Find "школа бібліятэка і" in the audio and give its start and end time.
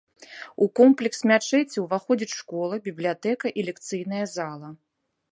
2.39-3.65